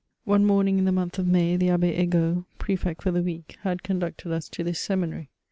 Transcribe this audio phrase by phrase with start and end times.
[0.23, 2.45] One morning in the month of May, the Abb^ Egaultf.
[2.57, 5.29] Pre fect for the week, had conducted us to this seminary.